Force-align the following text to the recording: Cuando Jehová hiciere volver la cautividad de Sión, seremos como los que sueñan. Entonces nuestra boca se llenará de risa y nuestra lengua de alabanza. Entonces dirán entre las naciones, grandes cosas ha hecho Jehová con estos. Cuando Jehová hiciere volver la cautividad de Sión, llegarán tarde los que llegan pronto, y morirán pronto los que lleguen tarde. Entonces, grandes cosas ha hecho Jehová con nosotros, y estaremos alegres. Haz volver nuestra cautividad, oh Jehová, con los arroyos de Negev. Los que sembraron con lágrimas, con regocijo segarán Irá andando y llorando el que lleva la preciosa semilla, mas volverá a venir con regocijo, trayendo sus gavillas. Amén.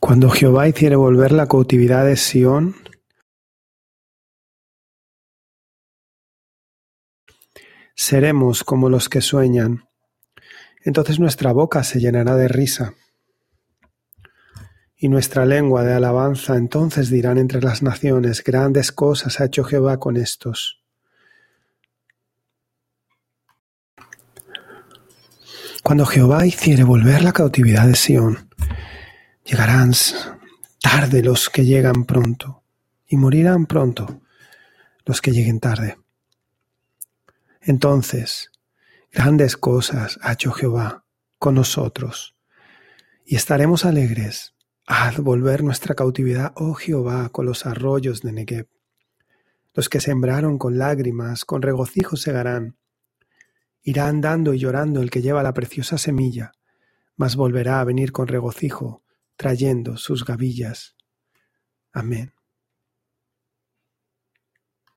Cuando 0.00 0.30
Jehová 0.30 0.68
hiciere 0.68 0.96
volver 0.96 1.32
la 1.32 1.46
cautividad 1.46 2.04
de 2.04 2.16
Sión, 2.16 2.76
seremos 7.94 8.62
como 8.62 8.88
los 8.88 9.08
que 9.08 9.20
sueñan. 9.20 9.88
Entonces 10.84 11.18
nuestra 11.18 11.52
boca 11.52 11.82
se 11.82 11.98
llenará 11.98 12.36
de 12.36 12.46
risa 12.46 12.94
y 14.96 15.08
nuestra 15.08 15.44
lengua 15.44 15.82
de 15.82 15.94
alabanza. 15.94 16.56
Entonces 16.56 17.10
dirán 17.10 17.36
entre 17.36 17.60
las 17.60 17.82
naciones, 17.82 18.44
grandes 18.44 18.92
cosas 18.92 19.40
ha 19.40 19.46
hecho 19.46 19.64
Jehová 19.64 19.98
con 19.98 20.16
estos. 20.16 20.80
Cuando 25.82 26.06
Jehová 26.06 26.46
hiciere 26.46 26.84
volver 26.84 27.22
la 27.22 27.32
cautividad 27.32 27.86
de 27.86 27.94
Sión, 27.94 28.47
llegarán 29.48 29.92
tarde 30.82 31.22
los 31.22 31.48
que 31.48 31.64
llegan 31.64 32.04
pronto, 32.04 32.62
y 33.06 33.16
morirán 33.16 33.64
pronto 33.64 34.20
los 35.06 35.22
que 35.22 35.32
lleguen 35.32 35.58
tarde. 35.58 35.96
Entonces, 37.62 38.52
grandes 39.10 39.56
cosas 39.56 40.18
ha 40.20 40.34
hecho 40.34 40.52
Jehová 40.52 41.04
con 41.38 41.54
nosotros, 41.54 42.36
y 43.24 43.36
estaremos 43.36 43.86
alegres. 43.86 44.54
Haz 44.86 45.18
volver 45.18 45.62
nuestra 45.62 45.94
cautividad, 45.94 46.52
oh 46.56 46.74
Jehová, 46.74 47.30
con 47.30 47.46
los 47.46 47.64
arroyos 47.64 48.20
de 48.20 48.32
Negev. 48.32 48.68
Los 49.72 49.88
que 49.88 50.00
sembraron 50.00 50.58
con 50.58 50.76
lágrimas, 50.76 51.44
con 51.44 51.62
regocijo 51.62 52.16
segarán 52.16 52.76
Irá 53.82 54.08
andando 54.08 54.52
y 54.52 54.58
llorando 54.58 55.00
el 55.00 55.10
que 55.10 55.22
lleva 55.22 55.42
la 55.42 55.54
preciosa 55.54 55.96
semilla, 55.96 56.52
mas 57.16 57.36
volverá 57.36 57.80
a 57.80 57.84
venir 57.84 58.12
con 58.12 58.28
regocijo, 58.28 59.02
trayendo 59.38 59.96
sus 59.96 60.24
gavillas. 60.24 60.96
Amén. 61.92 62.37